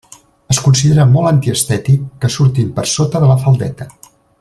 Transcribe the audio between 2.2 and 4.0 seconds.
que surtin per sota de la faldeta.